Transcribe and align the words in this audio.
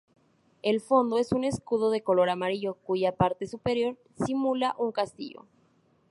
El 0.63 0.81
fondo 0.81 1.19
es 1.19 1.31
un 1.31 1.43
escudo 1.43 1.91
de 1.91 2.01
color 2.01 2.31
amarillo, 2.31 2.73
cuya 2.73 3.15
parte 3.15 3.45
superior 3.45 3.99
simula 4.25 4.73
un 4.79 4.91
castillo. 4.91 5.45